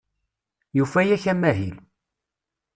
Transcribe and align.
Yufa-ak 0.77 1.23
amahil. 1.31 1.75